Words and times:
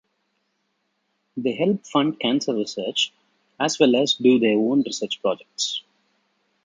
They 1.37 1.53
help 1.53 1.85
fund 1.85 2.19
cancer 2.19 2.55
research, 2.55 3.13
as 3.59 3.77
well 3.77 3.95
as 3.97 4.15
do 4.15 4.39
their 4.39 4.57
own 4.57 4.81
research 4.81 5.21
projects. 5.21 5.83